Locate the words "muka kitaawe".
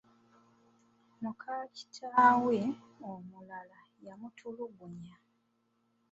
1.21-2.57